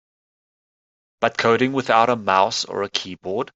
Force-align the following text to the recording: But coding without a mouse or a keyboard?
But 1.19 1.37
coding 1.37 1.73
without 1.73 2.09
a 2.09 2.15
mouse 2.15 2.65
or 2.65 2.81
a 2.81 2.89
keyboard? 2.89 3.49